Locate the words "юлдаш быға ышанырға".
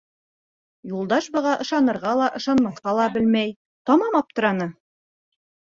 0.93-2.15